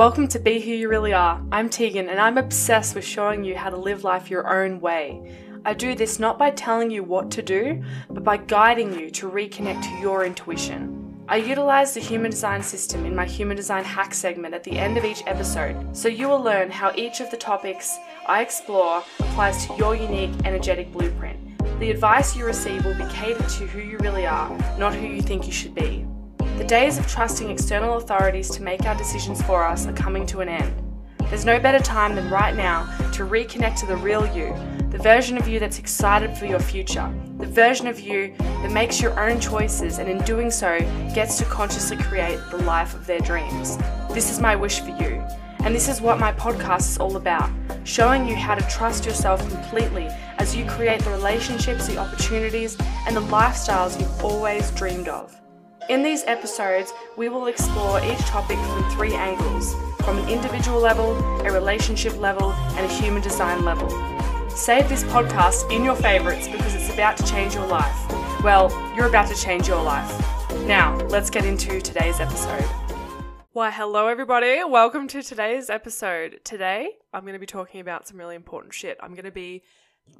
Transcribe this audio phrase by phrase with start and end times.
[0.00, 1.44] Welcome to Be Who You Really Are.
[1.52, 5.20] I'm Tegan and I'm obsessed with showing you how to live life your own way.
[5.66, 9.30] I do this not by telling you what to do, but by guiding you to
[9.30, 11.22] reconnect to your intuition.
[11.28, 14.96] I utilize the human design system in my human design hack segment at the end
[14.96, 19.66] of each episode, so you will learn how each of the topics I explore applies
[19.66, 21.38] to your unique energetic blueprint.
[21.78, 24.48] The advice you receive will be catered to who you really are,
[24.78, 26.06] not who you think you should be.
[26.60, 30.40] The days of trusting external authorities to make our decisions for us are coming to
[30.40, 30.70] an end.
[31.30, 34.54] There's no better time than right now to reconnect to the real you,
[34.90, 39.00] the version of you that's excited for your future, the version of you that makes
[39.00, 40.78] your own choices and in doing so
[41.14, 43.78] gets to consciously create the life of their dreams.
[44.10, 45.26] This is my wish for you.
[45.60, 47.50] And this is what my podcast is all about
[47.84, 53.16] showing you how to trust yourself completely as you create the relationships, the opportunities, and
[53.16, 55.39] the lifestyles you've always dreamed of.
[55.90, 61.16] In these episodes, we will explore each topic from three angles from an individual level,
[61.44, 63.90] a relationship level, and a human design level.
[64.48, 67.92] Save this podcast in your favorites because it's about to change your life.
[68.44, 70.08] Well, you're about to change your life.
[70.64, 72.62] Now, let's get into today's episode.
[73.50, 74.62] Why, hello, everybody.
[74.62, 76.38] Welcome to today's episode.
[76.44, 78.96] Today, I'm going to be talking about some really important shit.
[79.00, 79.64] I'm going to be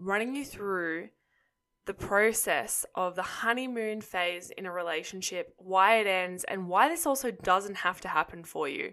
[0.01, 1.11] running you through
[1.87, 7.07] the process of the honeymoon phase in a relationship, why it ends, and why this
[7.07, 8.93] also doesn't have to happen for you.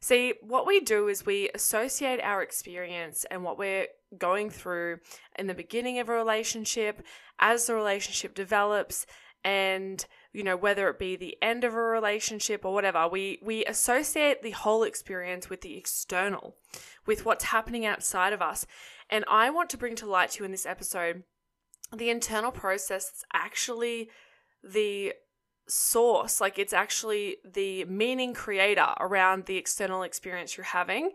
[0.00, 5.00] See, what we do is we associate our experience and what we're going through
[5.38, 7.02] in the beginning of a relationship,
[7.38, 9.06] as the relationship develops,
[9.44, 13.64] and you know whether it be the end of a relationship or whatever we we
[13.64, 16.56] associate the whole experience with the external
[17.06, 18.66] with what's happening outside of us
[19.08, 21.22] and i want to bring to light to you in this episode
[21.96, 24.10] the internal process is actually
[24.62, 25.12] the
[25.66, 31.10] source like it's actually the meaning creator around the external experience you're having.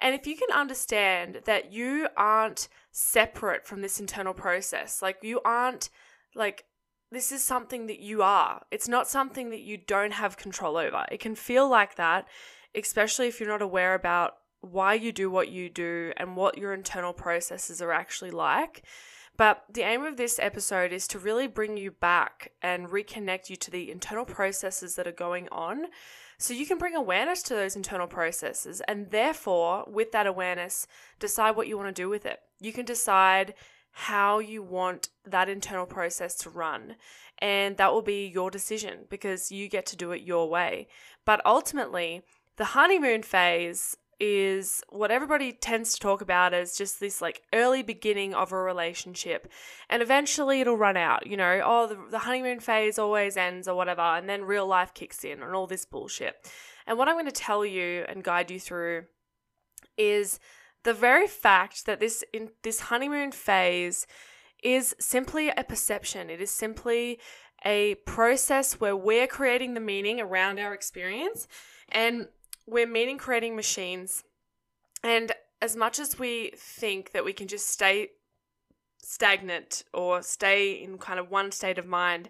[0.00, 5.40] And if you can understand that you aren't separate from this internal process like you
[5.44, 5.88] aren't
[6.34, 6.64] like
[7.10, 8.62] this is something that you are.
[8.70, 11.04] It's not something that you don't have control over.
[11.10, 12.26] It can feel like that
[12.74, 16.72] especially if you're not aware about why you do what you do and what your
[16.72, 18.82] internal processes are actually like
[19.36, 23.56] but the aim of this episode is to really bring you back and reconnect you
[23.56, 25.86] to the internal processes that are going on
[26.38, 30.86] so you can bring awareness to those internal processes and therefore, with that awareness,
[31.18, 32.40] decide what you want to do with it.
[32.60, 33.54] You can decide
[33.92, 36.96] how you want that internal process to run.
[37.38, 40.88] And that will be your decision because you get to do it your way.
[41.24, 42.22] But ultimately,
[42.56, 47.82] the honeymoon phase is what everybody tends to talk about as just this like early
[47.82, 49.50] beginning of a relationship
[49.90, 53.74] and eventually it'll run out you know oh the, the honeymoon phase always ends or
[53.74, 56.36] whatever and then real life kicks in and all this bullshit.
[56.86, 59.06] And what i'm going to tell you and guide you through
[59.98, 60.38] is
[60.84, 64.06] the very fact that this in this honeymoon phase
[64.62, 66.30] is simply a perception.
[66.30, 67.18] It is simply
[67.64, 71.48] a process where we're creating the meaning around our experience
[71.90, 72.28] and
[72.66, 74.24] we're meaning creating machines.
[75.02, 78.10] And as much as we think that we can just stay
[79.02, 82.28] stagnant or stay in kind of one state of mind,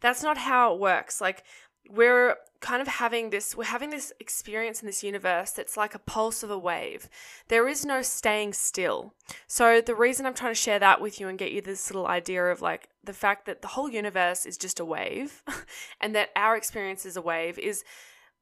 [0.00, 1.20] that's not how it works.
[1.20, 1.44] Like,
[1.88, 5.98] we're kind of having this we're having this experience in this universe that's like a
[5.98, 7.08] pulse of a wave
[7.48, 9.12] there is no staying still
[9.48, 12.06] so the reason i'm trying to share that with you and get you this little
[12.06, 15.42] idea of like the fact that the whole universe is just a wave
[16.00, 17.82] and that our experience is a wave is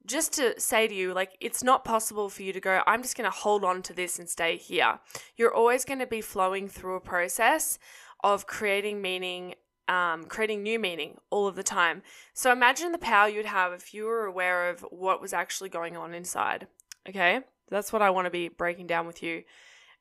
[0.07, 3.17] just to say to you, like, it's not possible for you to go, I'm just
[3.17, 4.99] going to hold on to this and stay here.
[5.37, 7.79] You're always going to be flowing through a process
[8.23, 9.55] of creating meaning,
[9.89, 12.03] um, creating new meaning all of the time.
[12.33, 15.97] So imagine the power you'd have if you were aware of what was actually going
[15.97, 16.67] on inside.
[17.09, 17.41] Okay?
[17.69, 19.45] That's what I want to be breaking down with you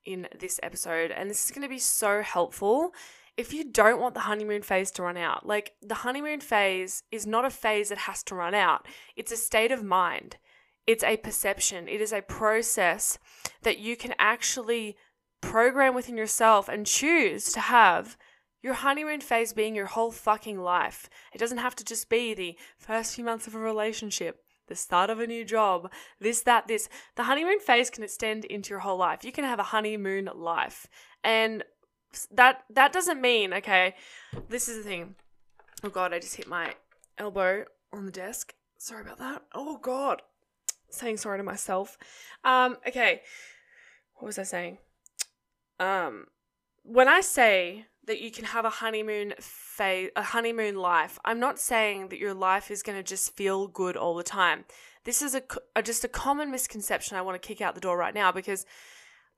[0.05, 1.11] in this episode.
[1.11, 2.93] And this is going to be so helpful
[3.39, 7.25] if you don't want the honeymoon phase to run out, like the honeymoon phase is
[7.25, 8.85] not a phase that has to run out,
[9.15, 10.35] it's a state of mind.
[10.85, 11.87] It's a perception.
[11.87, 13.17] It is a process
[13.61, 14.97] that you can actually
[15.39, 18.17] program within yourself and choose to have
[18.61, 21.09] your honeymoon phase being your whole fucking life.
[21.33, 25.09] It doesn't have to just be the first few months of a relationship, the start
[25.09, 25.89] of a new job,
[26.19, 26.89] this, that, this.
[27.15, 29.23] The honeymoon phase can extend into your whole life.
[29.23, 30.87] You can have a honeymoon life.
[31.23, 31.63] And
[32.31, 33.95] that that doesn't mean okay.
[34.49, 35.15] This is the thing.
[35.83, 36.75] Oh god, I just hit my
[37.17, 38.53] elbow on the desk.
[38.77, 39.43] Sorry about that.
[39.53, 40.21] Oh god,
[40.89, 41.97] saying sorry to myself.
[42.43, 43.21] Um, okay,
[44.15, 44.77] what was I saying?
[45.79, 46.25] Um,
[46.83, 51.59] when I say that you can have a honeymoon phase, a honeymoon life, I'm not
[51.59, 54.65] saying that your life is going to just feel good all the time.
[55.05, 55.43] this is a,
[55.75, 58.65] a just a common misconception I want to kick out the door right now because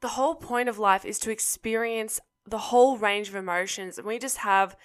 [0.02, 4.20] the whole point of life is to experience the whole range of emotions and we
[4.20, 4.76] just have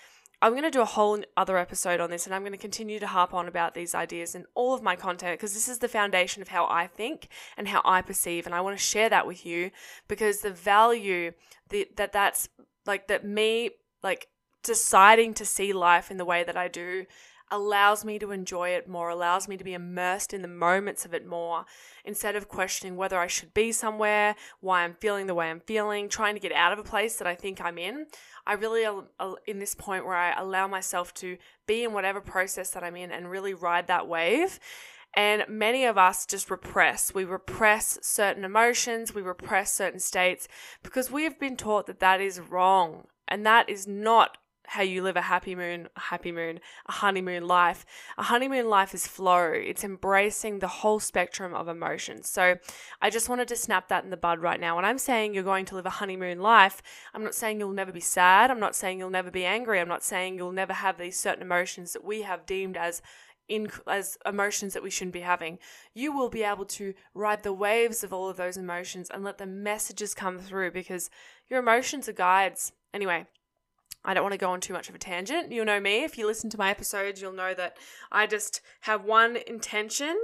[0.43, 2.99] I'm going to do a whole other episode on this and I'm going to continue
[2.99, 5.89] to harp on about these ideas in all of my content because this is the
[5.89, 9.27] foundation of how I think and how I perceive and I want to share that
[9.27, 9.71] with you
[10.09, 11.33] because the value
[11.71, 12.49] that that's
[12.85, 13.71] like that me
[14.03, 14.29] like
[14.63, 17.07] deciding to see life in the way that I do
[17.51, 21.15] allows me to enjoy it more, allows me to be immersed in the moments of
[21.15, 21.65] it more,
[22.05, 26.09] instead of questioning whether I should be somewhere, why I'm feeling the way I'm feeling,
[26.09, 28.07] trying to get out of a place that I think I'm in.
[28.47, 28.87] I really
[29.47, 33.11] in this point where I allow myself to be in whatever process that I'm in
[33.11, 34.61] and really ride that wave.
[35.15, 37.15] And many of us just repress.
[37.15, 40.47] We repress certain emotions, we repress certain states
[40.83, 43.07] because we have been taught that that is wrong.
[43.29, 47.47] And that is not how you live a happy moon, a happy moon, a honeymoon
[47.47, 47.85] life.
[48.19, 49.53] A honeymoon life is flow.
[49.53, 52.29] It's embracing the whole spectrum of emotions.
[52.29, 52.57] So
[53.01, 54.77] I just wanted to snap that in the bud right now.
[54.77, 56.83] When I'm saying you're going to live a honeymoon life,
[57.15, 58.51] I'm not saying you'll never be sad.
[58.51, 59.81] I'm not saying you'll never be angry.
[59.81, 63.03] I'm not saying you'll never have these certain emotions that we have deemed as
[63.49, 65.59] in, as emotions that we shouldn't be having.
[65.95, 69.39] You will be able to ride the waves of all of those emotions and let
[69.39, 71.11] the messages come through because
[71.49, 72.73] your emotions are guides.
[72.93, 73.27] Anyway,
[74.07, 75.53] I don't want to go on too much of a tangent.
[75.53, 76.05] You'll know me.
[76.05, 77.77] If you listen to my episodes, you'll know that
[78.11, 80.17] I just have one intention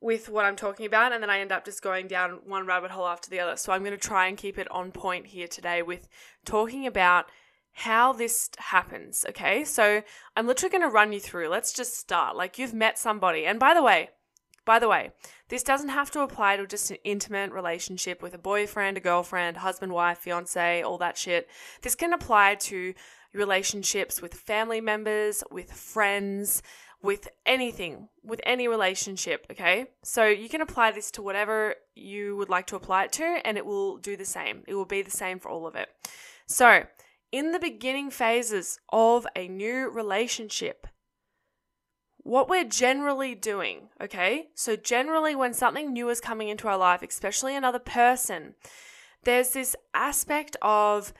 [0.00, 2.92] with what I'm talking about, and then I end up just going down one rabbit
[2.92, 3.56] hole after the other.
[3.56, 6.08] So I'm going to try and keep it on point here today with
[6.44, 7.26] talking about
[7.72, 9.26] how this happens.
[9.28, 9.64] Okay.
[9.64, 10.02] So
[10.34, 11.48] I'm literally going to run you through.
[11.48, 12.36] Let's just start.
[12.36, 13.44] Like you've met somebody.
[13.44, 14.10] And by the way,
[14.66, 15.12] by the way,
[15.48, 19.58] this doesn't have to apply to just an intimate relationship with a boyfriend, a girlfriend,
[19.58, 21.48] husband, wife, fiance, all that shit.
[21.82, 22.92] This can apply to
[23.32, 26.62] relationships with family members, with friends,
[27.00, 29.86] with anything, with any relationship, okay?
[30.02, 33.56] So you can apply this to whatever you would like to apply it to, and
[33.56, 34.64] it will do the same.
[34.66, 35.88] It will be the same for all of it.
[36.46, 36.82] So,
[37.30, 40.86] in the beginning phases of a new relationship,
[42.26, 44.48] what we're generally doing, okay?
[44.54, 48.54] So, generally, when something new is coming into our life, especially another person,
[49.22, 51.12] there's this aspect of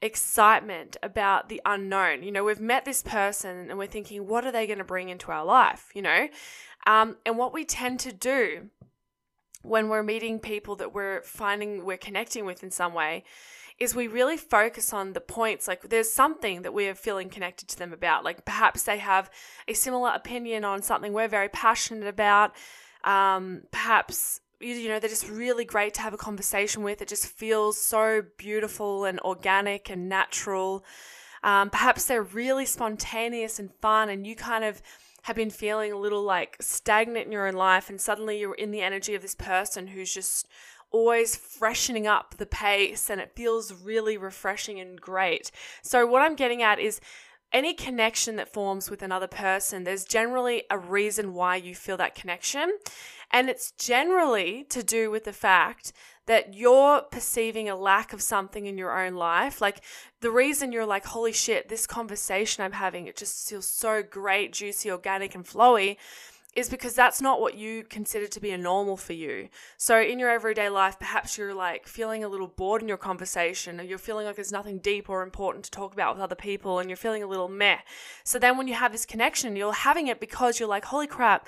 [0.00, 2.22] excitement about the unknown.
[2.22, 5.10] You know, we've met this person and we're thinking, what are they going to bring
[5.10, 5.90] into our life?
[5.94, 6.28] You know,
[6.86, 8.70] um, and what we tend to do
[9.62, 13.24] when we're meeting people that we're finding we're connecting with in some way
[13.78, 17.68] is we really focus on the points like there's something that we are feeling connected
[17.68, 19.30] to them about like perhaps they have
[19.68, 22.54] a similar opinion on something we're very passionate about
[23.04, 27.02] um, perhaps you know, they're just really great to have a conversation with.
[27.02, 30.84] It just feels so beautiful and organic and natural.
[31.42, 34.80] Um, perhaps they're really spontaneous and fun, and you kind of
[35.22, 38.70] have been feeling a little like stagnant in your own life, and suddenly you're in
[38.70, 40.48] the energy of this person who's just
[40.90, 45.50] always freshening up the pace, and it feels really refreshing and great.
[45.82, 47.00] So, what I'm getting at is
[47.52, 52.14] any connection that forms with another person, there's generally a reason why you feel that
[52.14, 52.78] connection.
[53.30, 55.92] And it's generally to do with the fact
[56.26, 59.60] that you're perceiving a lack of something in your own life.
[59.60, 59.82] Like
[60.20, 64.52] the reason you're like, holy shit, this conversation I'm having, it just feels so great,
[64.52, 65.96] juicy, organic, and flowy
[66.56, 69.48] is because that's not what you consider to be a normal for you.
[69.76, 73.78] So in your everyday life, perhaps you're like feeling a little bored in your conversation,
[73.78, 76.78] or you're feeling like there's nothing deep or important to talk about with other people,
[76.78, 77.78] and you're feeling a little meh.
[78.24, 81.46] So then when you have this connection, you're having it because you're like, holy crap,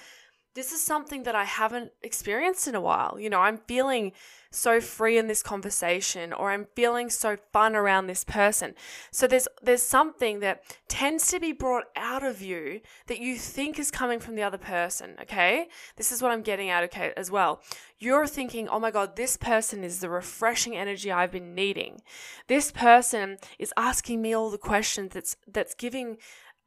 [0.59, 3.17] this is something that I haven't experienced in a while.
[3.21, 4.11] You know, I'm feeling
[4.50, 8.75] so free in this conversation or I'm feeling so fun around this person.
[9.12, 13.79] So there's there's something that tends to be brought out of you that you think
[13.79, 15.69] is coming from the other person, okay?
[15.95, 17.61] This is what I'm getting at okay as well.
[18.00, 22.00] You're thinking, "Oh my god, this person is the refreshing energy I've been needing.
[22.49, 26.17] This person is asking me all the questions that's that's giving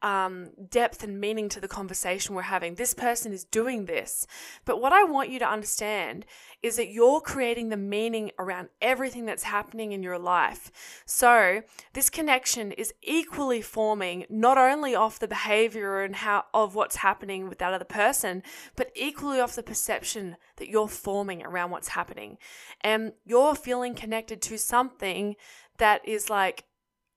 [0.02, 2.74] um, depth and meaning to the conversation we're having.
[2.74, 4.26] This person is doing this.
[4.64, 6.26] But what I want you to understand
[6.62, 10.70] is that you're creating the meaning around everything that's happening in your life.
[11.06, 16.96] So this connection is equally forming not only off the behavior and how of what's
[16.96, 18.42] happening with that other person,
[18.76, 22.38] but equally off the perception that you're forming around what's happening.
[22.80, 25.36] And you're feeling connected to something
[25.78, 26.64] that is like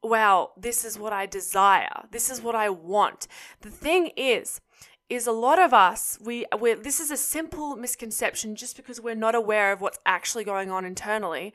[0.04, 2.06] wow, this is what I desire.
[2.12, 3.28] This is what I want.
[3.62, 4.62] The thing is,
[5.08, 9.14] is a lot of us we we this is a simple misconception just because we're
[9.14, 11.54] not aware of what's actually going on internally.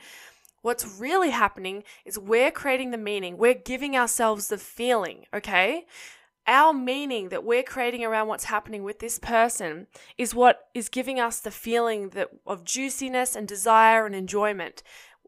[0.63, 3.39] What's really happening is we're creating the meaning.
[3.39, 5.87] We're giving ourselves the feeling, okay?
[6.47, 9.87] our meaning that we're creating around what's happening with this person
[10.19, 14.83] is what is giving us the feeling that of juiciness and desire and enjoyment.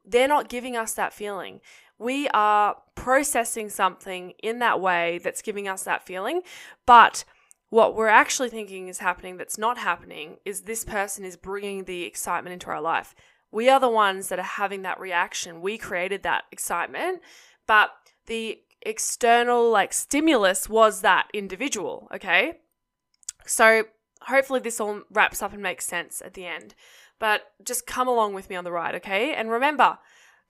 [0.04, 1.60] They're not giving us that feeling.
[1.98, 6.42] We are processing something in that way that's giving us that feeling,
[6.86, 7.24] but
[7.70, 12.02] what we're actually thinking is happening that's not happening is this person is bringing the
[12.02, 13.14] excitement into our life.
[13.50, 15.62] We are the ones that are having that reaction.
[15.62, 17.20] We created that excitement,
[17.66, 17.92] but
[18.26, 22.58] the external like stimulus was that individual, okay?
[23.46, 23.84] So
[24.22, 26.74] hopefully this all wraps up and makes sense at the end.
[27.18, 29.32] But just come along with me on the ride, okay?
[29.32, 29.98] And remember,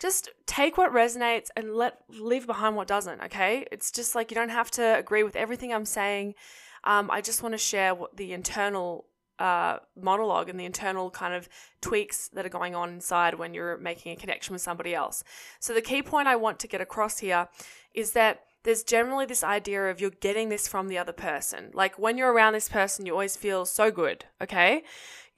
[0.02, 3.64] just take what resonates and let leave behind what doesn't, okay?
[3.71, 6.35] It's just like you don't have to agree with everything I'm saying.
[6.82, 9.06] Um, I just want to share what the internal
[9.38, 11.49] uh, monologue and the internal kind of
[11.80, 15.23] tweaks that are going on inside when you're making a connection with somebody else.
[15.61, 17.49] So, the key point I want to get across here
[17.94, 21.71] is that there's generally this idea of you're getting this from the other person.
[21.75, 24.82] Like when you're around this person, you always feel so good, okay?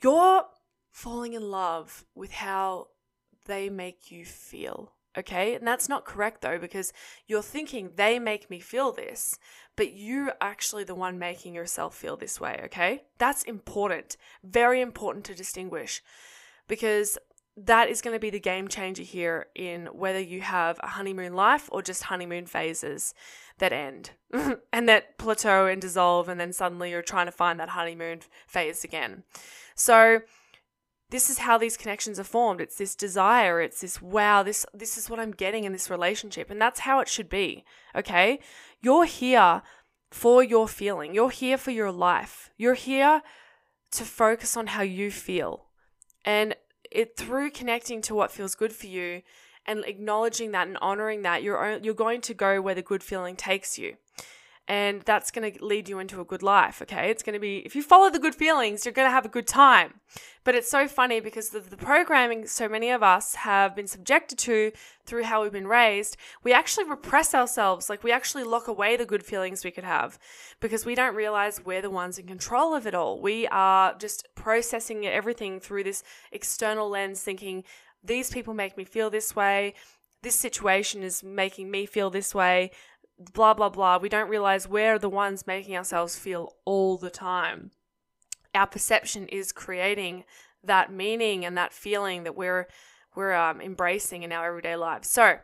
[0.03, 0.45] You're
[0.91, 2.89] falling in love with how
[3.47, 4.93] they make you feel.
[5.17, 6.93] Okay, and that's not correct though, because
[7.27, 9.39] you're thinking they make me feel this,
[9.77, 12.61] but you're actually the one making yourself feel this way.
[12.65, 16.03] Okay, that's important, very important to distinguish
[16.67, 17.17] because
[17.57, 21.35] that is going to be the game changer here in whether you have a honeymoon
[21.35, 23.15] life or just honeymoon phases
[23.59, 24.11] that end
[24.73, 28.83] and that plateau and dissolve, and then suddenly you're trying to find that honeymoon phase
[28.83, 29.23] again.
[29.77, 30.23] So,
[31.15, 32.61] this is how these connections are formed.
[32.61, 33.61] It's this desire.
[33.61, 36.51] It's this wow this this is what i'm getting in this relationship.
[36.51, 38.41] And that's how it should be okay?
[38.83, 39.63] You're here
[40.11, 41.15] for your feeling.
[41.15, 42.51] You're here for your life.
[42.57, 43.23] You're here
[43.93, 45.67] to focus on how you feel.
[46.25, 46.57] And
[46.91, 49.23] it through connecting to what feels good for you
[49.67, 53.37] and acknowledging that and honoring that you're you're going to go where the good feeling
[53.37, 53.99] takes you
[54.67, 57.11] and that's going to lead you into a good life okay?
[57.11, 59.31] It's going to be if you follow the good feelings you're going to have a
[59.31, 60.01] good time.
[60.45, 64.39] But it's so funny because the, the programming so many of us have been subjected
[64.39, 64.73] to
[65.07, 67.89] through how we've been raised we actually repress ourselves.
[67.91, 70.19] Like we actually lock away the good feelings we could have
[70.61, 73.21] because we don't realize we're the ones in control of it all.
[73.21, 76.03] We are just processing everything through this
[76.33, 77.65] external lens thinking
[78.03, 79.75] these people make me feel this way.
[80.23, 82.71] This situation is making me feel this way
[83.19, 83.99] blah, blah, blah.
[83.99, 87.71] We don't realize we're the ones making ourselves feel all the time.
[88.55, 90.25] Our perception is creating
[90.63, 92.69] that meaning and that feeling that we're
[93.15, 95.09] we're um, embracing in our everyday lives.
[95.09, 95.39] So,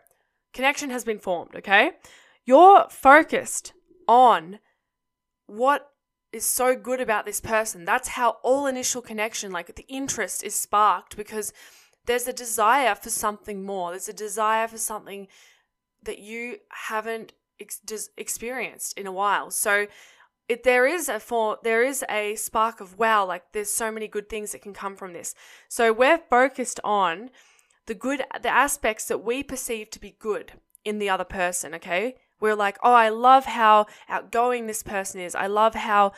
[0.53, 1.93] connection has been formed, okay?
[2.45, 3.73] You're focused
[4.09, 4.59] on
[5.47, 5.91] what
[6.33, 7.85] is so good about this person.
[7.85, 11.53] That's how all initial connection, like the interest, is sparked because
[12.07, 13.91] there's a desire for something more.
[13.91, 15.29] There's a desire for something
[16.03, 16.57] that you
[16.89, 19.51] haven't ex- experienced in a while.
[19.51, 19.87] So
[20.49, 24.09] it, there is a for there is a spark of wow, like there's so many
[24.09, 25.35] good things that can come from this.
[25.69, 27.31] So we're focused on
[27.87, 32.17] the good the aspects that we perceive to be good in the other person, okay?
[32.41, 35.35] We're like, "Oh, I love how outgoing this person is.
[35.35, 36.13] I love how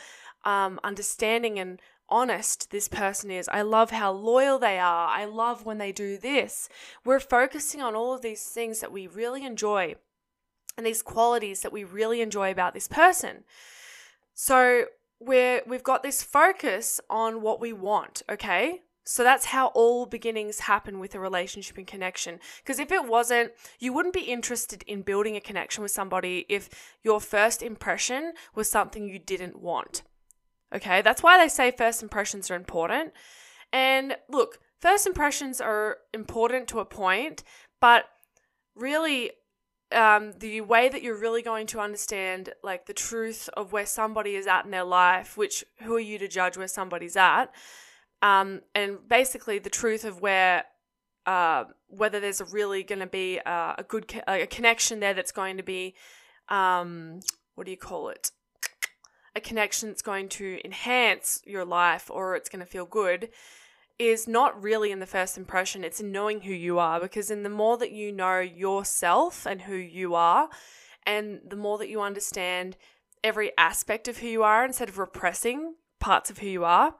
[0.45, 3.47] um, understanding and honest this person is.
[3.49, 5.07] I love how loyal they are.
[5.07, 6.69] I love when they do this.
[7.05, 9.95] We're focusing on all of these things that we really enjoy
[10.77, 13.43] and these qualities that we really enjoy about this person.
[14.33, 14.85] So
[15.19, 18.81] we're we've got this focus on what we want, okay?
[19.05, 22.39] So that's how all beginnings happen with a relationship and connection.
[22.63, 26.69] Because if it wasn't, you wouldn't be interested in building a connection with somebody if
[27.03, 30.03] your first impression was something you didn't want.
[30.73, 33.11] Okay, that's why they say first impressions are important.
[33.73, 37.43] And look, first impressions are important to a point,
[37.81, 38.05] but
[38.75, 39.31] really
[39.93, 44.35] um, the way that you're really going to understand like the truth of where somebody
[44.35, 47.45] is at in their life, which who are you to judge where somebody's at,
[48.21, 50.65] um, and basically the truth of where
[51.25, 55.13] uh, whether there's a really going to be a, a good co- a connection there
[55.13, 55.95] that's going to be
[56.49, 57.19] um,
[57.55, 58.31] what do you call it?
[59.35, 63.29] A connection that's going to enhance your life or it's going to feel good
[63.99, 66.99] is not really in the first impression, it's in knowing who you are.
[66.99, 70.49] Because in the more that you know yourself and who you are,
[71.05, 72.77] and the more that you understand
[73.23, 76.95] every aspect of who you are instead of repressing parts of who you are,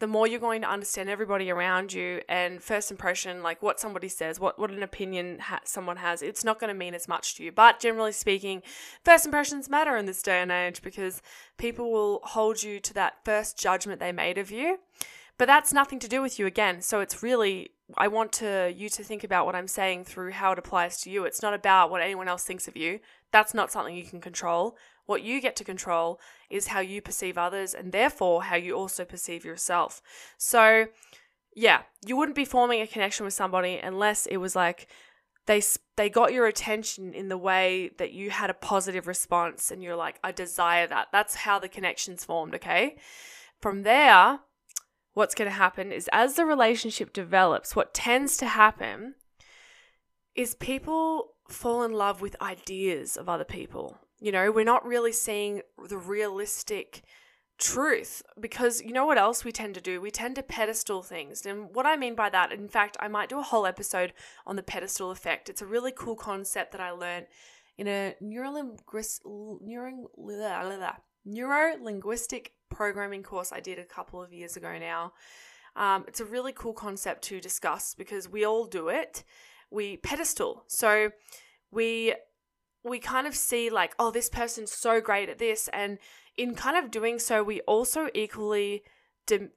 [0.00, 4.08] the more you're going to understand everybody around you and first impression like what somebody
[4.08, 7.36] says what, what an opinion ha- someone has it's not going to mean as much
[7.36, 8.62] to you but generally speaking
[9.04, 11.22] first impressions matter in this day and age because
[11.58, 14.78] people will hold you to that first judgment they made of you
[15.38, 16.80] but that's nothing to do with you again.
[16.80, 20.52] So it's really I want to you to think about what I'm saying through how
[20.52, 21.24] it applies to you.
[21.24, 23.00] It's not about what anyone else thinks of you.
[23.30, 24.76] That's not something you can control.
[25.06, 29.04] What you get to control is how you perceive others and therefore how you also
[29.04, 30.00] perceive yourself.
[30.38, 30.86] So,
[31.54, 34.88] yeah, you wouldn't be forming a connection with somebody unless it was like
[35.46, 35.62] they
[35.96, 39.96] they got your attention in the way that you had a positive response and you're
[39.96, 41.08] like I desire that.
[41.12, 42.96] That's how the connection's formed, okay?
[43.60, 44.40] From there,
[45.14, 49.14] what's going to happen is as the relationship develops, what tends to happen
[50.34, 53.98] is people fall in love with ideas of other people.
[54.20, 57.02] You know, we're not really seeing the realistic
[57.56, 60.00] truth because you know what else we tend to do?
[60.00, 61.46] We tend to pedestal things.
[61.46, 64.12] And what I mean by that, in fact, I might do a whole episode
[64.46, 65.48] on the pedestal effect.
[65.48, 67.26] It's a really cool concept that I learned
[67.78, 68.74] in a neuro
[71.80, 75.12] linguistic programming course I did a couple of years ago now.
[75.76, 79.24] Um, it's a really cool concept to discuss because we all do it.
[79.70, 80.64] We pedestal.
[80.66, 81.10] So
[81.70, 82.14] we
[82.84, 85.98] we kind of see like, oh, this person's so great at this, and
[86.36, 88.82] in kind of doing so, we also equally
[89.26, 89.48] de-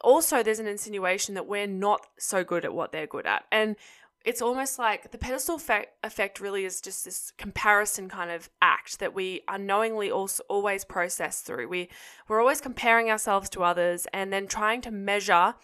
[0.00, 3.76] also there's an insinuation that we're not so good at what they're good at, and
[4.24, 8.98] it's almost like the pedestal fe- effect really is just this comparison kind of act
[8.98, 11.68] that we unknowingly also always process through.
[11.68, 11.90] We
[12.28, 15.54] we're always comparing ourselves to others and then trying to measure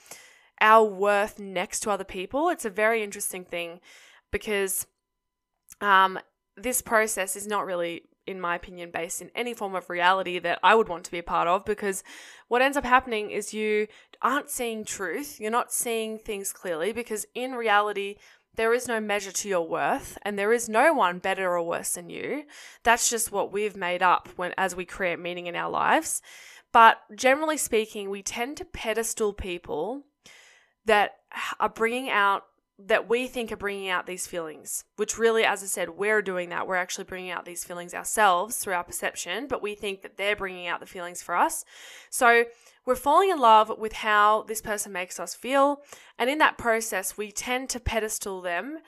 [0.60, 2.50] our worth next to other people.
[2.50, 3.80] It's a very interesting thing
[4.30, 4.86] because
[5.80, 6.18] um,
[6.54, 10.60] this process is not really in my opinion, based in any form of reality that
[10.62, 12.04] I would want to be a part of because
[12.48, 13.88] what ends up happening is you
[14.22, 15.40] aren't seeing truth.
[15.40, 18.16] You're not seeing things clearly because in reality,
[18.56, 21.94] there is no measure to your worth, and there is no one better or worse
[21.94, 22.44] than you.
[22.82, 26.20] That's just what we've made up when as we create meaning in our lives.
[26.72, 30.04] But generally speaking, we tend to pedestal people
[30.84, 31.16] that
[31.58, 32.44] are bringing out
[32.86, 36.48] that we think are bringing out these feelings, which really, as I said, we're doing
[36.48, 36.66] that.
[36.66, 40.36] We're actually bringing out these feelings ourselves through our perception, but we think that they're
[40.36, 41.64] bringing out the feelings for us.
[42.08, 42.44] So
[42.86, 45.82] we're falling in love with how this person makes us feel.
[46.18, 48.78] And in that process, we tend to pedestal them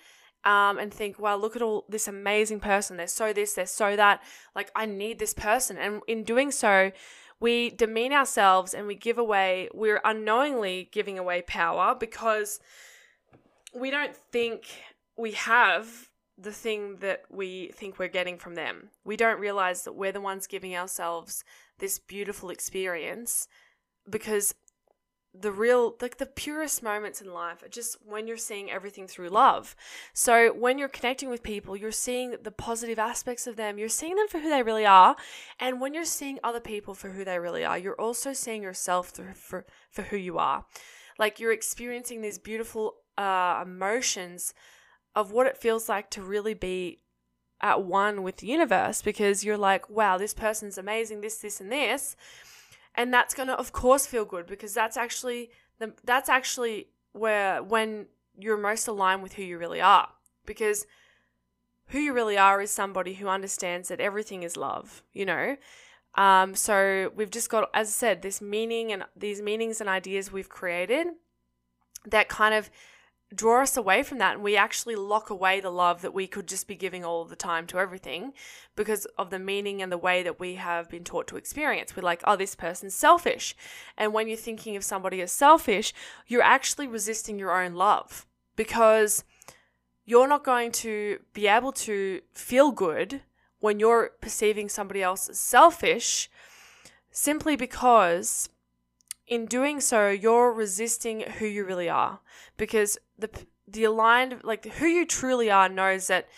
[0.45, 2.97] um, and think, wow, look at all this amazing person.
[2.97, 4.23] They're so this, they're so that.
[4.57, 5.77] Like, I need this person.
[5.77, 6.93] And in doing so,
[7.39, 12.61] we demean ourselves and we give away, we're unknowingly giving away power because
[13.75, 14.67] we don't think
[15.17, 18.89] we have the thing that we think we're getting from them.
[19.05, 21.45] We don't realize that we're the ones giving ourselves
[21.79, 23.49] this beautiful experience
[24.09, 24.55] because
[25.35, 29.31] the real like the purest moments in life are just when you're seeing everything through
[29.31, 29.75] love.
[30.13, 33.79] So when you're connecting with people, you're seeing the positive aspects of them.
[33.79, 35.17] You're seeing them for who they really are.
[35.59, 39.09] And when you're seeing other people for who they really are, you're also seeing yourself
[39.09, 40.67] through for, for who you are.
[41.19, 44.55] Like you're experiencing these beautiful uh, emotions
[45.15, 47.01] of what it feels like to really be
[47.61, 51.71] at one with the universe because you're like, wow, this person's amazing, this, this, and
[51.71, 52.17] this.
[52.95, 58.07] And that's to of course feel good because that's actually the that's actually where when
[58.39, 60.09] you're most aligned with who you really are
[60.47, 60.87] because
[61.89, 65.57] who you really are is somebody who understands that everything is love you know
[66.15, 70.33] um, so we've just got as i said this meaning and these meanings and ideas
[70.33, 71.07] we've created
[72.07, 72.71] that kind of
[73.35, 76.47] draw us away from that and we actually lock away the love that we could
[76.47, 78.33] just be giving all the time to everything
[78.77, 81.97] because of the meaning and the way that we have been taught to experience.
[81.97, 83.57] We're like, oh, this person's selfish.
[83.97, 85.95] And when you're thinking of somebody as selfish,
[86.27, 89.25] you're actually resisting your own love because
[90.05, 93.23] you're not going to be able to feel good
[93.63, 96.29] when you're perceiving somebody else as selfish
[97.13, 98.49] simply because
[99.29, 102.19] in doing so, you're resisting who you really are.
[102.57, 103.31] Because the
[103.69, 106.29] the aligned like who you truly are knows that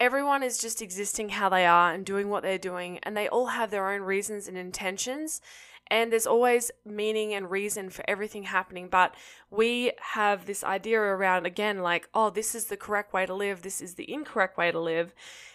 [0.00, 3.48] everyone is just existing how they are and doing what they're doing and they all
[3.48, 5.40] have their own reasons and intentions
[5.88, 9.14] and there's always meaning and reason for everything happening but
[9.50, 13.62] we have this idea around again like oh this is the correct way to live
[13.62, 15.14] this is the incorrect way to live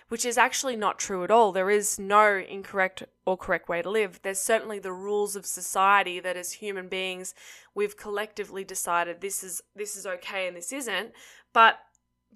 [0.10, 1.52] which is actually not true at all.
[1.52, 4.22] There is no incorrect or correct way to live.
[4.24, 7.34] There's certainly the rules of society that as human beings
[7.76, 11.12] we've collectively decided this is this is okay and this isn't.
[11.54, 11.80] But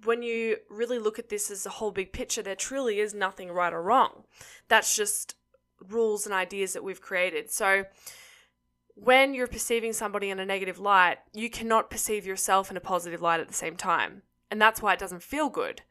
[0.04, 3.50] when you really look at this as a whole big picture, there truly is nothing
[3.50, 4.24] right or wrong.
[4.68, 5.36] That's just
[5.88, 7.50] rules and ideas that we've created.
[7.50, 7.84] So
[8.94, 13.22] when you're perceiving somebody in a negative light, you cannot perceive yourself in a positive
[13.22, 14.22] light at the same time.
[14.50, 15.82] And that's why it doesn't feel good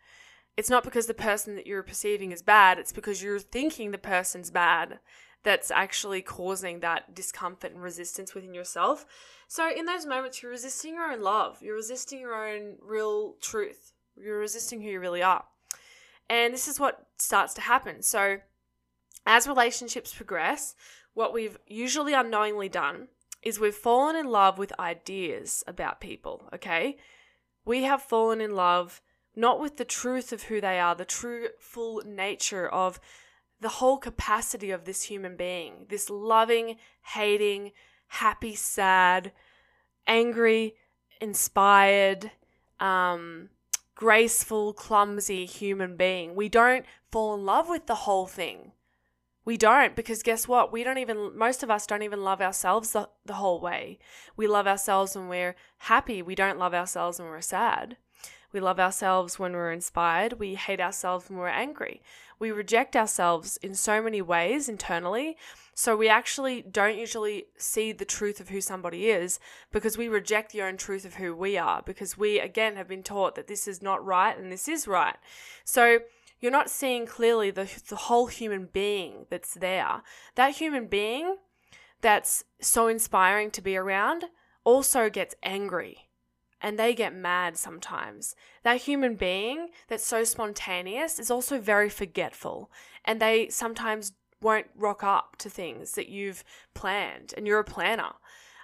[0.58, 3.98] it's not because the person that you're perceiving is bad, it's because you're thinking the
[3.98, 5.00] person's bad.
[5.44, 9.08] that's actually causing that discomfort and resistance within yourself.
[9.48, 13.92] So, in those moments, you're resisting your own love, you're resisting your own real truth,
[14.16, 15.44] you're resisting who you really are.
[16.30, 18.04] And this is what starts to happen.
[18.04, 18.38] So,
[19.26, 20.76] as relationships progress,
[21.14, 23.08] what we've usually unknowingly done
[23.42, 26.98] is we've fallen in love with ideas about people, okay?
[27.66, 29.02] We have fallen in love
[29.36, 33.00] not with the truth of who they are, the true full nature of
[33.60, 36.78] the whole capacity of this human being, this loving,
[37.14, 37.72] hating,
[38.08, 39.32] happy, sad,
[40.08, 40.76] angry,
[41.22, 42.32] inspired,
[42.80, 43.50] um,
[43.96, 46.36] graceful, clumsy human being.
[46.36, 48.72] We don't fall in love with the whole thing.
[49.44, 50.72] We don't because guess what?
[50.72, 53.98] We don't even, most of us don't even love ourselves the, the whole way.
[54.38, 56.22] We love ourselves when we're happy.
[56.22, 57.98] We don't love ourselves when we're sad.
[58.54, 60.34] We love ourselves when we're inspired.
[60.34, 62.02] We hate ourselves when we're angry.
[62.38, 65.38] We reject ourselves in so many ways internally.
[65.74, 69.40] So we actually don't usually see the truth of who somebody is
[69.72, 73.04] because we reject the own truth of who we are because we, again, have been
[73.04, 75.18] taught that this is not right and this is right.
[75.64, 76.00] So,
[76.42, 80.02] you're not seeing clearly the, the whole human being that's there.
[80.36, 81.38] That human being
[82.02, 84.26] that's so inspiring to be around
[84.64, 86.10] also gets angry
[86.60, 88.36] and they get mad sometimes.
[88.64, 92.72] That human being that's so spontaneous is also very forgetful
[93.06, 98.14] and they sometimes won't rock up to things that you've planned and you're a planner.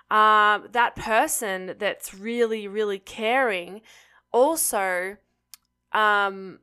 [0.10, 3.82] Um, that person that's really, really caring
[4.32, 5.18] also
[5.92, 6.60] um,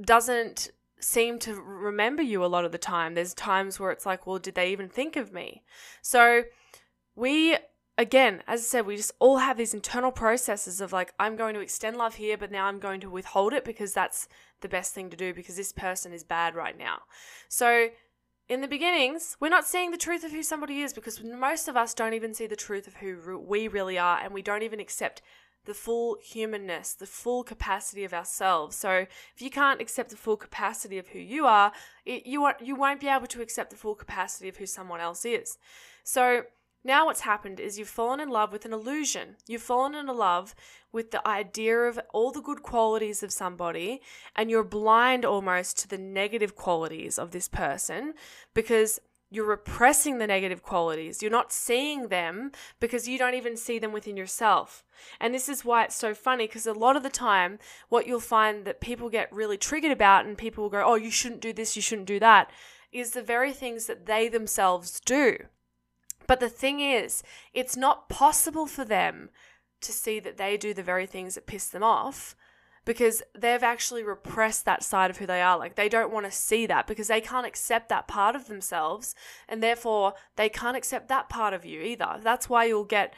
[0.00, 3.14] doesn't seem to remember you a lot of the time.
[3.14, 5.62] There's times where it's like, well, did they even think of me?
[6.02, 6.44] So
[7.14, 7.56] we
[7.98, 11.54] again, as I said, we just all have these internal processes of like, I'm going
[11.54, 14.28] to extend love here, but now I'm going to withhold it because that's
[14.60, 17.00] the best thing to do because this person is bad right now.
[17.48, 17.88] So,
[18.48, 21.76] in the beginnings, we're not seeing the truth of who somebody is because most of
[21.76, 24.80] us don't even see the truth of who we really are and we don't even
[24.80, 25.20] accept
[25.68, 28.74] the full humanness, the full capacity of ourselves.
[28.74, 31.72] So if you can't accept the full capacity of who you are,
[32.06, 35.00] it, you won't, you won't be able to accept the full capacity of who someone
[35.00, 35.58] else is.
[36.04, 36.44] So
[36.82, 39.36] now what's happened is you've fallen in love with an illusion.
[39.46, 40.54] You've fallen in love
[40.90, 44.00] with the idea of all the good qualities of somebody
[44.34, 48.14] and you're blind almost to the negative qualities of this person
[48.54, 49.00] because
[49.30, 51.22] you're repressing the negative qualities.
[51.22, 54.84] You're not seeing them because you don't even see them within yourself.
[55.20, 58.20] And this is why it's so funny because a lot of the time, what you'll
[58.20, 61.52] find that people get really triggered about and people will go, oh, you shouldn't do
[61.52, 62.50] this, you shouldn't do that,
[62.90, 65.36] is the very things that they themselves do.
[66.26, 69.30] But the thing is, it's not possible for them
[69.80, 72.34] to see that they do the very things that piss them off
[72.88, 75.58] because they've actually repressed that side of who they are.
[75.58, 79.14] Like they don't want to see that because they can't accept that part of themselves,
[79.46, 82.16] and therefore they can't accept that part of you either.
[82.22, 83.12] That's why you'll get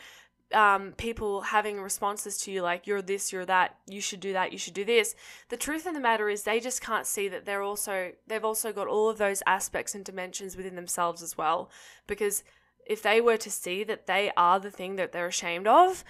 [0.53, 4.51] um, people having responses to you like you're this, you're that, you should do that,
[4.51, 5.15] you should do this.
[5.51, 8.73] The truth of the matter is they just can't see that they're also they've also
[8.73, 11.71] got all of those aspects and dimensions within themselves as well.
[12.09, 12.43] Because
[12.87, 16.03] if they were to see that they are the thing that they're ashamed of,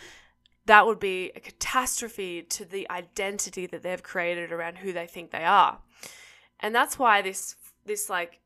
[0.71, 5.33] that would be a catastrophe to the identity that they've created around who they think
[5.33, 5.81] they are.
[6.61, 7.57] And that's why this
[7.87, 8.39] this like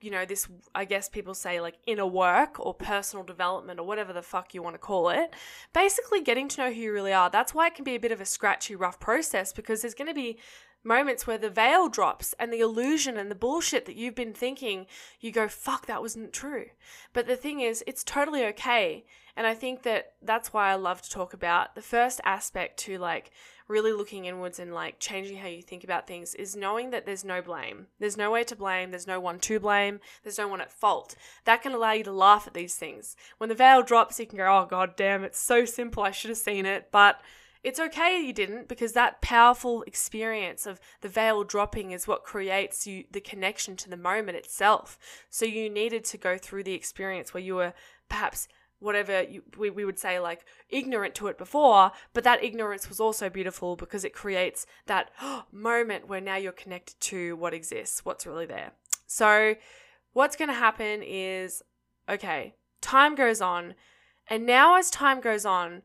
[0.00, 4.12] you know, this I guess people say like inner work or personal development or whatever
[4.12, 5.34] the fuck you want to call it.
[5.72, 7.30] Basically getting to know who you really are.
[7.30, 10.08] That's why it can be a bit of a scratchy rough process because there's going
[10.08, 10.38] to be
[10.82, 14.86] moments where the veil drops and the illusion and the bullshit that you've been thinking,
[15.20, 16.66] you go, fuck, that wasn't true.
[17.12, 19.04] But the thing is, it's totally okay.
[19.36, 22.98] And I think that that's why I love to talk about the first aspect to
[22.98, 23.30] like
[23.66, 27.24] really looking inwards and like changing how you think about things is knowing that there's
[27.24, 27.86] no blame.
[27.98, 28.90] There's no way to blame.
[28.90, 30.00] There's no one to blame.
[30.22, 31.14] There's no one at fault.
[31.44, 33.16] That can allow you to laugh at these things.
[33.38, 36.02] When the veil drops, you can go, oh, god damn, it's so simple.
[36.02, 36.88] I should have seen it.
[36.92, 37.20] But
[37.62, 42.86] it's okay you didn't because that powerful experience of the veil dropping is what creates
[42.86, 44.98] you the connection to the moment itself.
[45.30, 47.72] So you needed to go through the experience where you were
[48.08, 48.48] perhaps
[48.82, 53.00] whatever you, we, we would say like ignorant to it before but that ignorance was
[53.00, 55.10] also beautiful because it creates that
[55.52, 58.72] moment where now you're connected to what exists what's really there
[59.06, 59.54] so
[60.12, 61.62] what's going to happen is
[62.08, 63.74] okay time goes on
[64.28, 65.82] and now as time goes on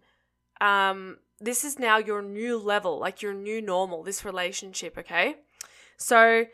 [0.59, 5.35] um, this is now your new level, like your new normal, this relationship, okay?
[5.97, 6.45] So,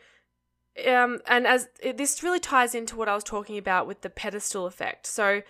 [0.86, 4.10] um, and as it, this really ties into what I was talking about with the
[4.10, 5.06] pedestal effect.
[5.06, 5.42] So,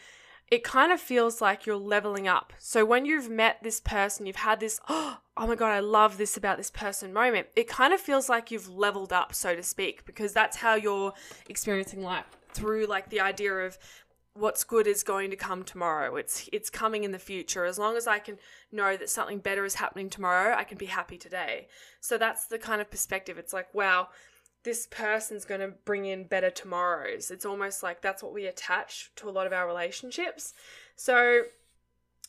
[0.50, 2.52] it kind of feels like you're leveling up.
[2.58, 6.16] So, when you've met this person, you've had this, oh oh my God, I love
[6.16, 9.62] this about this person moment, it kind of feels like you've leveled up, so to
[9.62, 11.12] speak, because that's how you're
[11.48, 12.26] experiencing life.
[12.52, 13.78] through like the idea of
[14.34, 16.16] what's good is going to come tomorrow.
[16.16, 17.64] It's it's coming in the future.
[17.64, 18.38] As long as I can
[18.72, 21.68] know that something better is happening tomorrow, I can be happy today.
[22.00, 23.38] So that's the kind of perspective.
[23.38, 24.08] It's like, wow,
[24.64, 27.30] this person's going to bring in better tomorrows.
[27.30, 30.54] It's almost like that's what we attach to a lot of our relationships.
[30.96, 31.42] So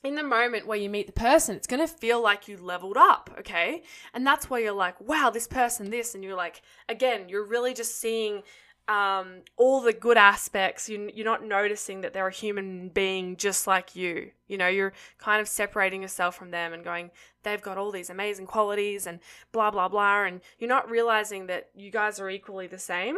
[0.03, 2.97] in the moment where you meet the person, it's going to feel like you leveled
[2.97, 3.83] up, okay?
[4.13, 6.13] And that's where you're like, wow, this person, this.
[6.13, 8.43] And you're like, again, you're really just seeing
[8.87, 10.89] um, all the good aspects.
[10.89, 14.31] You, you're not noticing that they're a human being just like you.
[14.47, 17.11] You know, you're kind of separating yourself from them and going,
[17.43, 19.19] they've got all these amazing qualities and
[19.51, 20.25] blah, blah, blah.
[20.25, 23.17] And you're not realizing that you guys are equally the same.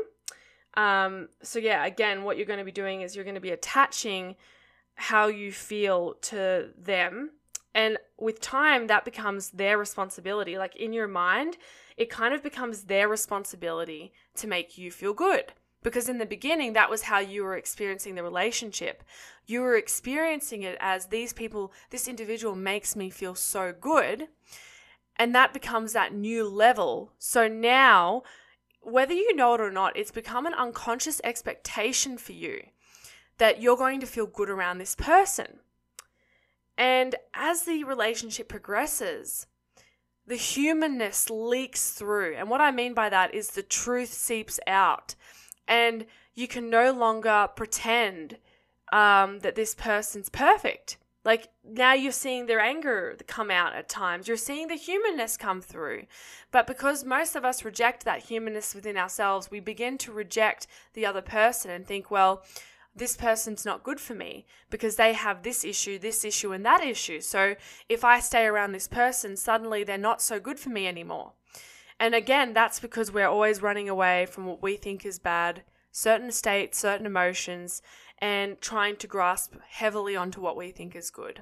[0.76, 3.52] Um, so, yeah, again, what you're going to be doing is you're going to be
[3.52, 4.36] attaching
[4.96, 7.32] how you feel to them.
[7.74, 10.58] And with time, that becomes their responsibility.
[10.58, 11.58] Like in your mind,
[11.98, 15.54] it kind of becomes their responsibility to make you feel good.
[15.84, 19.04] Because in the beginning, that was how you were experiencing the relationship.
[19.46, 24.28] You were experiencing it as these people, this individual makes me feel so good.
[25.16, 27.14] And that becomes that new level.
[27.18, 28.24] So now,
[28.82, 32.62] whether you know it or not, it's become an unconscious expectation for you
[33.38, 35.60] that you're going to feel good around this person.
[36.78, 39.48] And as the relationship progresses,
[40.28, 42.36] the humanness leaks through.
[42.36, 45.16] And what I mean by that is the truth seeps out.
[45.68, 48.38] And you can no longer pretend
[48.92, 50.98] um, that this person's perfect.
[51.24, 54.28] Like now you're seeing their anger come out at times.
[54.28, 56.04] You're seeing the humanness come through.
[56.52, 61.06] But because most of us reject that humanness within ourselves, we begin to reject the
[61.06, 62.44] other person and think, well,
[62.98, 66.84] this person's not good for me because they have this issue, this issue, and that
[66.84, 67.22] issue.
[67.22, 67.56] So
[67.90, 71.34] if I stay around this person, suddenly they're not so good for me anymore.
[72.00, 76.32] And again, that's because we're always running away from what we think is bad, certain
[76.32, 77.82] states, certain emotions,
[78.20, 81.42] and trying to grasp heavily onto what we think is good.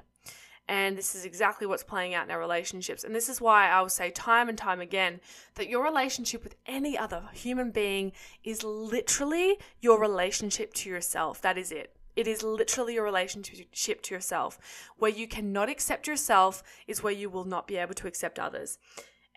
[0.68, 3.04] And this is exactly what's playing out in our relationships.
[3.04, 5.20] And this is why I will say time and time again
[5.54, 11.40] that your relationship with any other human being is literally your relationship to yourself.
[11.40, 11.92] That is it.
[12.16, 14.58] It is literally your relationship to yourself.
[14.96, 18.78] Where you cannot accept yourself is where you will not be able to accept others.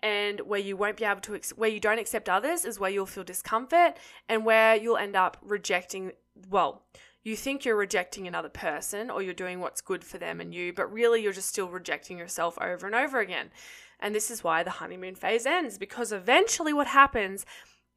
[0.02, 3.04] And where you won't be able to, where you don't accept others is where you'll
[3.04, 3.98] feel discomfort
[4.30, 6.12] and where you'll end up rejecting,
[6.48, 6.82] well,
[7.22, 10.72] you think you're rejecting another person or you're doing what's good for them and you,
[10.72, 13.50] but really you're just still rejecting yourself over and over again.
[14.00, 17.44] And this is why the honeymoon phase ends because eventually what happens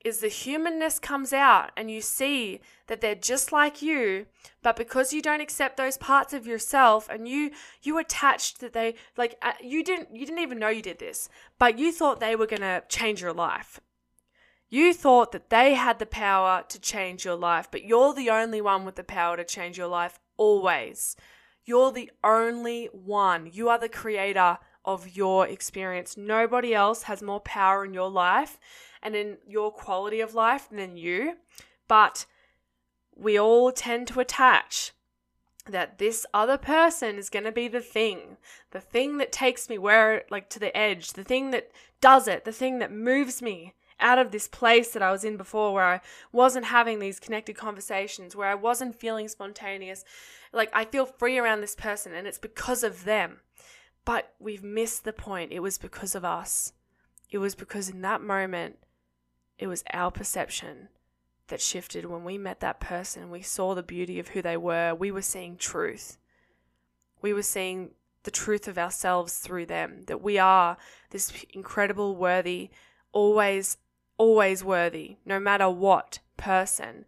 [0.04, 4.26] is the humanness comes out and you see that they're just like you
[4.62, 8.96] but because you don't accept those parts of yourself and you you attached that they
[9.16, 12.36] like uh, you didn't you didn't even know you did this but you thought they
[12.36, 13.80] were going to change your life
[14.74, 18.60] you thought that they had the power to change your life, but you're the only
[18.60, 21.16] one with the power to change your life always.
[21.64, 23.48] You're the only one.
[23.54, 26.18] You are the creator of your experience.
[26.18, 28.58] Nobody else has more power in your life
[29.04, 31.36] and in your quality of life than you.
[31.88, 32.26] But
[33.16, 34.92] we all tend to attach
[35.68, 38.38] that this other person is going to be the thing,
[38.72, 41.70] the thing that takes me where, like, to the edge, the thing that
[42.02, 45.38] does it, the thing that moves me out of this place that I was in
[45.38, 46.02] before where I
[46.32, 50.04] wasn't having these connected conversations, where I wasn't feeling spontaneous.
[50.52, 53.40] Like I feel free around this person and it's because of them.
[54.06, 55.52] But we've missed the point.
[55.52, 56.74] It was because of us.
[57.32, 58.78] It was because in that moment,
[59.58, 60.90] it was our perception
[61.48, 63.30] that shifted when we met that person.
[63.30, 64.94] We saw the beauty of who they were.
[64.94, 66.18] We were seeing truth.
[67.22, 67.92] We were seeing
[68.24, 70.78] the truth of ourselves through them, that we are
[71.12, 72.70] this incredible, worthy,
[73.14, 73.78] always
[74.18, 77.06] always worthy, no matter what person.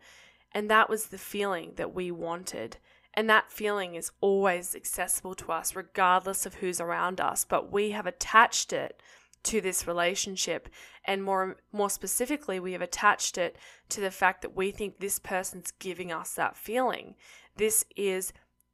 [0.52, 2.78] And that was the feeling that we wanted.
[3.13, 7.46] And that feeling is always accessible to us, regardless of who's around us.
[7.46, 9.02] But we have attached it
[9.44, 10.68] to this relationship.
[11.06, 13.56] And more, more specifically, we have attached it
[13.89, 17.15] to the fact that we think this person's giving us that feeling.
[17.56, 18.34] This is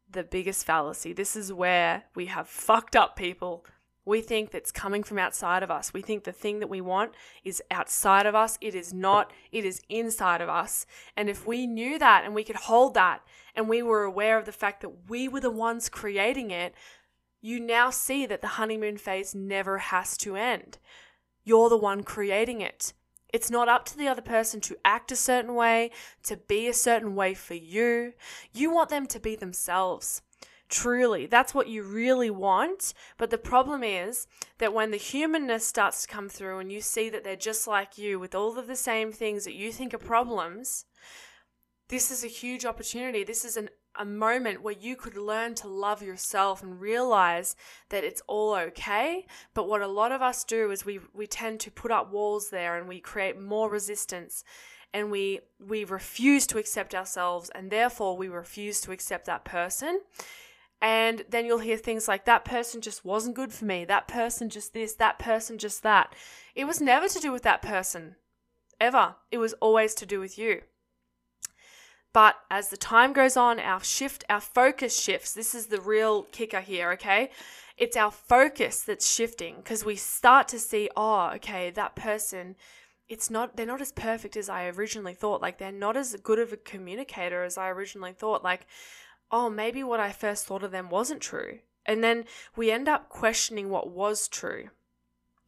[0.10, 1.14] the biggest fallacy.
[1.14, 3.66] This is where we have fucked up people
[4.06, 5.94] we think that's coming from outside of us.
[5.94, 8.58] We think the thing that we want is outside of us.
[8.60, 10.86] It is not, it is inside of us.
[11.16, 13.22] And if we knew that and we could hold that
[13.56, 16.74] and we were aware of the fact that we were the ones creating it,
[17.42, 20.78] you now see that the honeymoon phase never has to end.
[21.44, 22.94] You're the one creating it.
[23.34, 25.92] It's not up to the other person to act a certain way,
[26.24, 28.14] to be a certain way for you.
[28.52, 30.22] You want them to be themselves.
[30.72, 32.94] Truly, that's what you really want.
[33.18, 34.26] But the problem is
[34.58, 37.98] that when the humanness starts to come through and you see that they're just like
[37.98, 40.86] you with all of the same things that you think are problems,
[41.90, 43.26] this is a huge opportunity.
[43.26, 47.58] This is an, a moment where you could learn to love yourself and realize
[47.90, 49.26] that it's all okay.
[49.54, 52.50] But what a lot of us do is we, we tend to put up walls
[52.50, 54.46] there and we create more resistance
[54.94, 60.02] and we we refuse to accept ourselves and therefore we refuse to accept that person
[60.82, 64.50] and then you'll hear things like that person just wasn't good for me that person
[64.50, 66.14] just this that person just that
[66.56, 68.16] it was never to do with that person
[68.80, 70.62] ever it was always to do with you
[72.14, 75.34] but as the time goes on, our shift, our focus shifts.
[75.34, 77.32] This is the real kicker here, okay?
[77.78, 82.58] It's our focus that's shifting because we start to see, oh, okay, that person,
[83.08, 85.42] it's not, they're not as perfect as I originally thought.
[85.42, 88.44] Like, they're not as good of a communicator as I originally thought.
[88.44, 88.68] Like,
[89.32, 91.60] oh, maybe what I first thought of them wasn't true.
[91.86, 94.70] And then we end up questioning what was true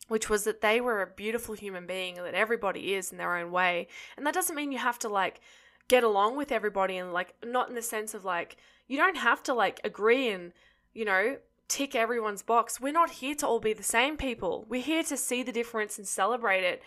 [0.08, 3.36] which was that they were a beautiful human being and that everybody is in their
[3.36, 3.88] own way.
[4.17, 5.39] And that doesn't mean you have to like
[5.88, 9.43] get along with everybody and like not in the sense of like you don't have
[9.43, 10.54] to like agree and
[10.93, 12.80] you know tick everyone's box.
[12.80, 14.65] We're not here to all be the same people.
[14.69, 16.82] We're here to see the difference and celebrate it.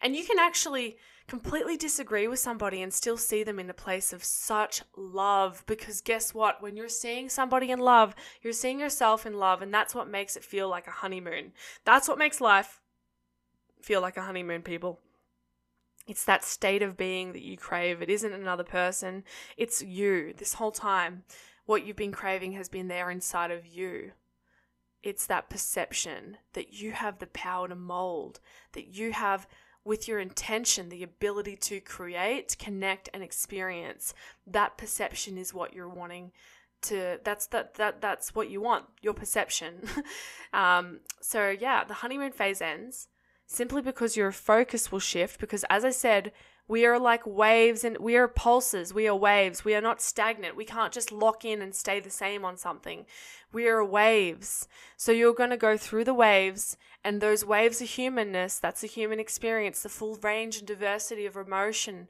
[0.00, 0.96] And you can actually
[1.28, 6.00] completely disagree with somebody and still see them in a place of such love because
[6.00, 6.60] guess what?
[6.60, 10.36] When you're seeing somebody in love, you're seeing yourself in love, and that's what makes
[10.36, 11.52] it feel like a honeymoon.
[11.84, 12.80] That's what makes life
[13.80, 15.00] feel like a honeymoon, people.
[16.08, 18.02] It's that state of being that you crave.
[18.02, 19.24] It isn't another person,
[19.56, 20.34] it's you.
[20.36, 21.22] This whole time,
[21.64, 24.12] what you've been craving has been there inside of you.
[25.02, 28.40] It's that perception that you have the power to mold,
[28.72, 29.46] that you have,
[29.84, 34.14] with your intention, the ability to create, connect, and experience.
[34.46, 36.32] That perception is what you're wanting
[36.82, 39.88] to that's that that that's what you want your perception
[40.52, 43.06] um so yeah the honeymoon phase ends
[43.52, 45.38] simply because your focus will shift.
[45.38, 46.32] Because as I said,
[46.68, 48.94] we are like waves and we are pulses.
[48.94, 49.64] We are waves.
[49.64, 50.56] We are not stagnant.
[50.56, 53.04] We can't just lock in and stay the same on something.
[53.52, 54.68] We are waves.
[54.96, 58.58] So you're going to go through the waves, and those waves are humanness.
[58.58, 62.08] That's a human experience, the full range and diversity of emotion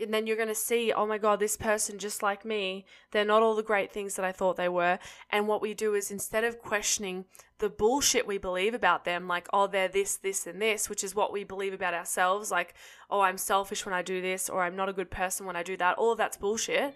[0.00, 3.24] and then you're going to see, oh my God, this person just like me, they're
[3.24, 4.98] not all the great things that I thought they were.
[5.30, 7.26] And what we do is instead of questioning
[7.58, 11.14] the bullshit we believe about them, like, oh, they're this, this, and this, which is
[11.14, 12.74] what we believe about ourselves, like,
[13.10, 15.62] oh, I'm selfish when I do this, or I'm not a good person when I
[15.62, 16.94] do that, all of that's bullshit.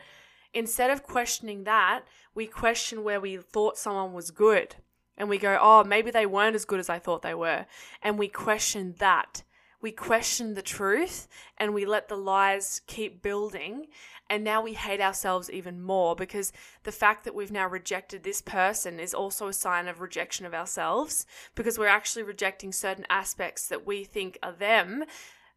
[0.52, 2.02] Instead of questioning that,
[2.34, 4.76] we question where we thought someone was good.
[5.16, 7.66] And we go, oh, maybe they weren't as good as I thought they were.
[8.02, 9.42] And we question that
[9.84, 13.84] we question the truth and we let the lies keep building.
[14.30, 18.40] And now we hate ourselves even more because the fact that we've now rejected this
[18.40, 23.68] person is also a sign of rejection of ourselves because we're actually rejecting certain aspects
[23.68, 25.04] that we think are them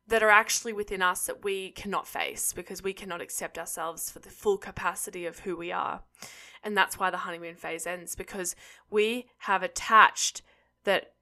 [0.10, 4.20] that are actually within us that we cannot face because we cannot accept ourselves for
[4.20, 6.04] the full capacity of who we are.
[6.62, 8.58] And that's why the honeymoon phase ends because
[8.90, 10.42] we have attached
[10.84, 11.14] that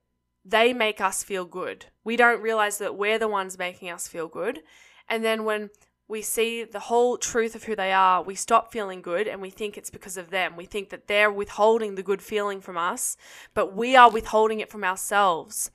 [0.45, 1.87] they make us feel good.
[2.03, 4.61] We don't realize that we're the ones making us feel good.
[5.09, 5.71] And then when
[6.07, 9.49] we see the whole truth of who they are, we stop feeling good and we
[9.49, 10.55] think it's because of them.
[10.55, 13.17] We think that they're withholding the good feeling from us,
[13.55, 15.71] but we are withholding it from ourselves.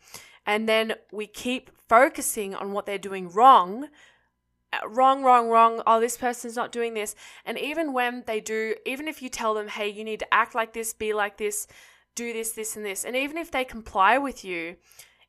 [0.47, 3.89] And then we keep focusing on what they're doing wrong.
[4.73, 5.83] Uh, wrong, wrong, wrong.
[5.85, 7.17] Oh, this person's not doing this.
[7.45, 10.55] And even when they do, even if you tell them, hey, you need to act
[10.55, 11.67] like this, be like this,
[12.15, 13.05] do this, this, and this.
[13.05, 14.77] And even if they comply with you,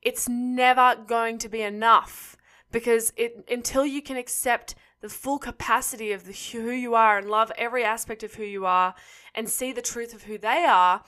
[0.01, 2.35] it's never going to be enough
[2.71, 7.29] because it until you can accept the full capacity of the who you are and
[7.29, 8.93] love every aspect of who you are
[9.33, 11.03] and see the truth of who they are,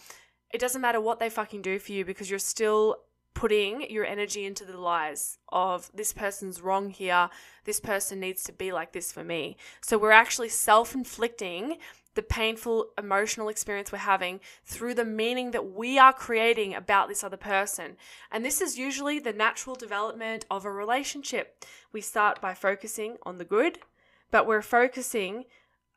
[0.52, 2.98] it doesn't matter what they fucking do for you because you're still
[3.34, 7.30] putting your energy into the lies of this person's wrong here,
[7.66, 9.58] this person needs to be like this for me.
[9.82, 11.78] So we're actually self inflicting
[12.16, 17.24] the painful emotional experience we're having through the meaning that we are creating about this
[17.24, 17.98] other person.
[18.32, 21.66] And this is usually the natural development of a relationship.
[21.92, 23.80] We start by focusing on the good,
[24.32, 25.46] but we're focusing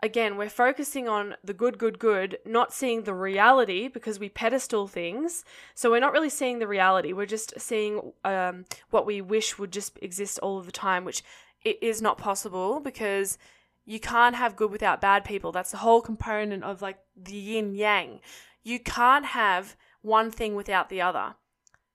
[0.03, 4.87] again, we're focusing on the good, good, good, not seeing the reality because we pedestal
[4.87, 5.45] things.
[5.75, 7.13] So we're not really seeing the reality.
[7.13, 11.23] We're just seeing um, what we wish would just exist all of the time, which
[11.65, 13.39] it is not possible because
[13.87, 15.53] you can't have good without bad people.
[15.53, 18.21] That's the whole component of like the yin yang.
[18.65, 21.37] You can't have one thing without the other.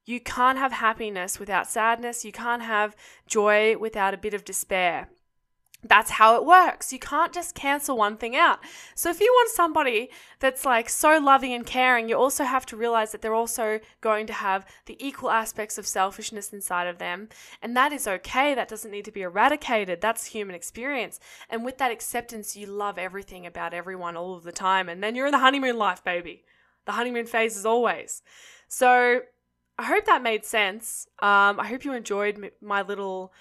[0.05, 2.25] You can't have happiness without sadness.
[2.25, 2.95] You can't have
[3.27, 5.09] joy without a bit of despair.
[5.83, 6.93] That's how it works.
[6.93, 8.59] You can't just cancel one thing out.
[8.93, 10.09] So if you want somebody
[10.39, 14.27] that's like so loving and caring, you also have to realize that they're also going
[14.27, 17.29] to have the equal aspects of selfishness inside of them.
[17.61, 18.53] And that is okay.
[18.53, 20.01] That doesn't need to be eradicated.
[20.01, 21.19] That's human experience.
[21.49, 24.87] And with that acceptance, you love everything about everyone all of the time.
[24.87, 26.43] And then you're in the honeymoon life, baby.
[26.85, 28.21] The honeymoon phase is always.
[28.67, 29.21] So
[29.77, 31.07] I hope that made sense.
[31.23, 33.33] Um, I hope you enjoyed my little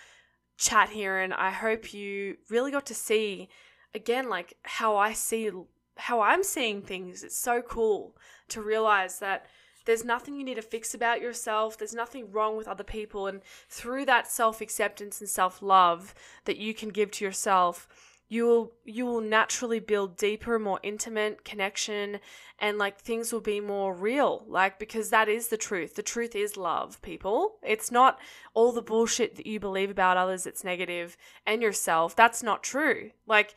[0.61, 3.49] chat here and I hope you really got to see
[3.95, 5.51] again like how I see
[5.97, 7.25] how I'm seeing things.
[7.25, 8.15] It's so cool
[8.49, 9.47] to realize that
[9.87, 11.79] there's nothing you need to fix about yourself.
[11.79, 13.41] There's nothing wrong with other people and
[13.71, 17.89] through that self-acceptance and self-love that you can give to yourself,
[18.31, 22.21] you will you will naturally build deeper more intimate connection
[22.61, 25.97] and like things will be more real like because that is the truth.
[25.97, 27.57] The truth is love people.
[27.63, 28.21] It's not
[28.55, 32.15] all the bullshit that you believe about others it's negative and yourself.
[32.15, 33.11] That's not true.
[33.27, 33.57] Like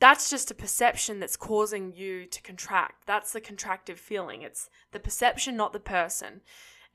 [0.00, 3.06] that's just a perception that's causing you to contract.
[3.06, 4.40] That's the contractive feeling.
[4.40, 6.40] It's the perception not the person.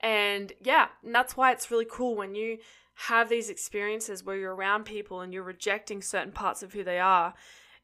[0.00, 2.58] And yeah and that's why it's really cool when you
[2.94, 6.98] have these experiences where you're around people and you're rejecting certain parts of who they
[6.98, 7.34] are,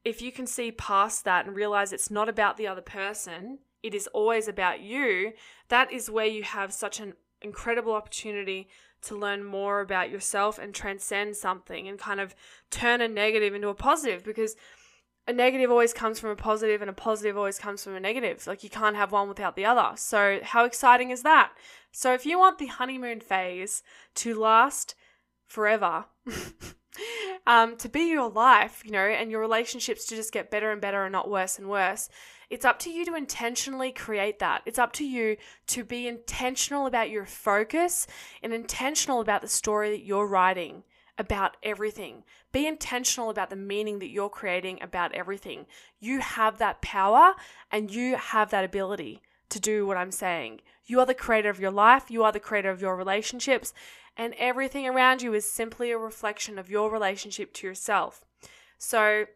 [0.05, 3.95] if you can see past that and realize it's not about the other person, it
[3.95, 5.33] is always about you,
[5.69, 8.69] that is where you have such an incredible opportunity
[9.03, 12.35] to learn more about yourself and transcend something and kind of
[12.71, 14.57] turn a negative into a positive because
[15.27, 18.47] a negative always comes from a positive and a positive always comes from a negative.
[18.47, 19.97] Like you can't have one without the other.
[19.97, 21.53] So, how exciting is that?
[21.91, 23.83] So, if you want the honeymoon phase
[24.17, 24.95] to last
[25.47, 26.07] forever
[27.47, 30.81] um, to be your life, you know, and your relationships to just get better and
[30.81, 32.09] better and not worse and worse.
[32.49, 34.63] It's up to you to intentionally create that.
[34.67, 38.07] It's up to you to be intentional about your focus
[38.41, 40.85] and intentional about the story that you're writing
[41.19, 42.25] about everything.
[42.53, 45.67] Be intentional about the meaning that you're creating about everything.
[45.99, 47.35] You have that power
[47.71, 50.61] and you have that ability to do what I'm saying.
[50.85, 53.73] You are the creator of your life, you are the creator of your relationships,
[54.17, 58.25] and everything around you is simply a reflection of your relationship to yourself.
[58.79, 59.27] So,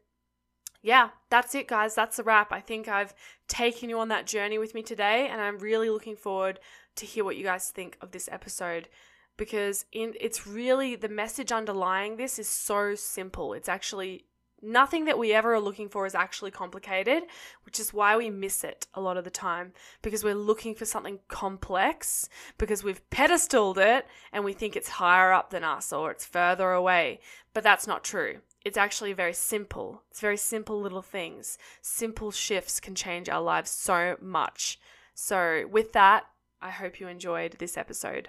[0.83, 1.95] yeah, that's it, guys.
[1.95, 2.53] That's a wrap.
[2.53, 3.15] I think I've
[3.49, 6.61] taken you on that journey with me today, and I'm really looking forward
[6.97, 8.89] to hear what you guys think of this episode
[9.37, 13.53] because in it's really the message underlying this is so simple.
[13.55, 14.25] It's actually
[14.63, 17.23] Nothing that we ever are looking for is actually complicated,
[17.65, 19.73] which is why we miss it a lot of the time
[20.03, 22.29] because we're looking for something complex
[22.59, 26.73] because we've pedestaled it and we think it's higher up than us or it's further
[26.73, 27.21] away.
[27.55, 28.41] But that's not true.
[28.63, 30.03] It's actually very simple.
[30.11, 31.57] It's very simple little things.
[31.81, 34.79] Simple shifts can change our lives so much.
[35.15, 36.27] So, with that,
[36.61, 38.29] I hope you enjoyed this episode.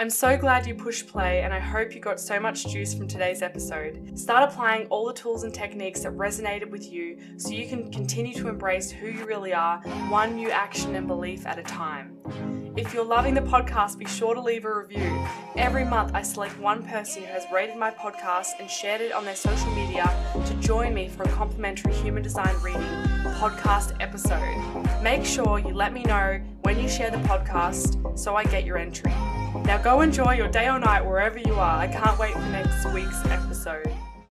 [0.00, 3.08] I'm so glad you pushed play and I hope you got so much juice from
[3.08, 4.16] today's episode.
[4.16, 8.32] Start applying all the tools and techniques that resonated with you so you can continue
[8.34, 9.78] to embrace who you really are,
[10.08, 12.16] one new action and belief at a time.
[12.76, 15.26] If you're loving the podcast, be sure to leave a review.
[15.56, 19.24] Every month, I select one person who has rated my podcast and shared it on
[19.24, 20.04] their social media
[20.46, 22.82] to join me for a complimentary human design reading
[23.40, 25.02] podcast episode.
[25.02, 28.78] Make sure you let me know when you share the podcast so I get your
[28.78, 29.12] entry.
[29.64, 31.78] Now go enjoy your day or night wherever you are.
[31.78, 33.97] I can't wait for next week's episode.